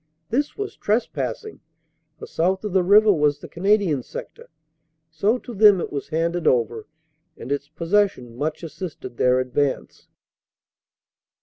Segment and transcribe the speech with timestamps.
[0.31, 1.59] This was trespassing,
[2.17, 4.49] for south of the river was the Canadian sector.
[5.11, 6.87] So to them it was handed over,
[7.37, 10.07] and its pos session much assisted their advance.